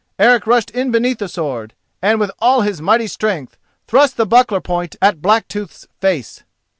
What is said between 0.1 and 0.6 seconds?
Eric